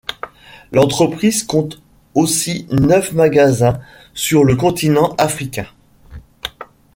L'entreprise 0.71 1.43
compte 1.43 1.79
aussi 2.15 2.65
neuf 2.71 3.13
magasins 3.13 3.79
sur 4.15 4.43
le 4.43 4.55
continent 4.55 5.13
africain. 5.19 5.67